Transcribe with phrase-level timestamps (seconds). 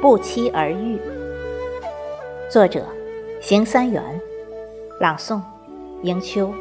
[0.00, 0.98] 不期而遇，
[2.50, 2.84] 作者：
[3.40, 4.02] 邢三元，
[4.98, 5.40] 朗诵：
[6.02, 6.52] 迎秋。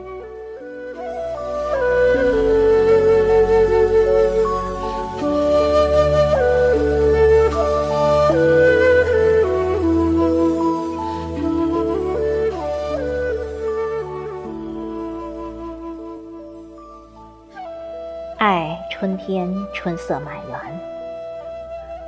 [18.39, 20.79] 爱春天春色满园。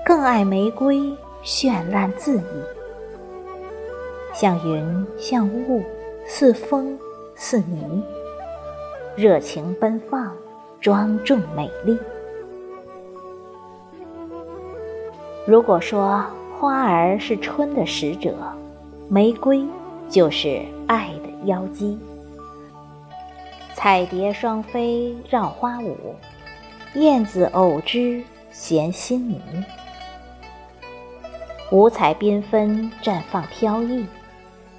[0.05, 0.97] 更爱玫瑰
[1.43, 2.43] 绚烂恣意，
[4.33, 5.83] 像云像雾，
[6.25, 6.97] 似风
[7.35, 8.01] 似泥，
[9.13, 10.33] 热情奔放，
[10.79, 11.99] 庄重美丽。
[15.45, 16.25] 如果说
[16.57, 18.33] 花儿是春的使者，
[19.09, 19.61] 玫瑰
[20.07, 21.99] 就是爱的妖姬。
[23.83, 26.15] 彩蝶双飞绕花舞，
[26.93, 29.41] 燕子偶知衔新泥。
[31.71, 34.05] 五彩缤纷，绽放飘逸，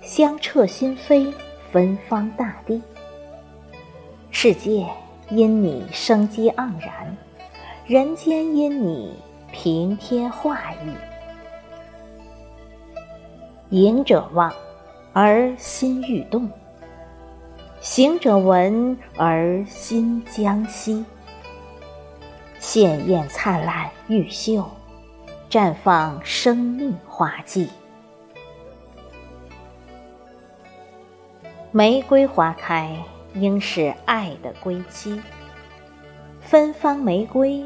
[0.02, 1.32] 香彻心扉，
[1.72, 2.80] 芬芳大地。
[4.30, 4.86] 世界
[5.30, 7.16] 因你生机盎然，
[7.88, 9.16] 人间因你
[9.50, 10.94] 平添画意。
[13.70, 14.52] 迎者望，
[15.12, 16.48] 而心欲动；
[17.82, 21.04] 行者闻，而心将息。
[22.60, 24.64] 鲜艳灿烂，玉秀。
[25.50, 27.68] 绽放生命花季，
[31.72, 32.96] 玫瑰花开，
[33.34, 35.20] 应是爱的归期。
[36.40, 37.64] 芬芳玫瑰，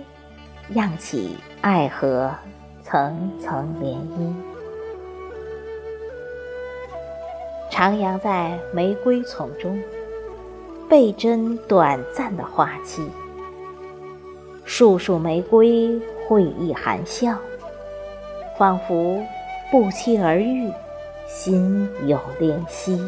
[0.70, 2.34] 漾起爱河
[2.82, 4.34] 层层涟漪，
[7.70, 9.80] 徜徉在玫瑰丛中，
[10.88, 13.08] 倍珍短暂的花期。
[14.64, 17.36] 束束玫瑰，会意含笑。
[18.58, 19.22] 仿佛
[19.70, 20.70] 不期而遇，
[21.26, 23.00] 心有灵犀。